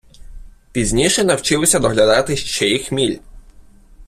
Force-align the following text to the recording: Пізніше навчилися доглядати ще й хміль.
Пізніше 0.71 1.23
навчилися 1.23 1.79
доглядати 1.79 2.37
ще 2.37 2.67
й 2.67 2.79
хміль. 2.83 3.17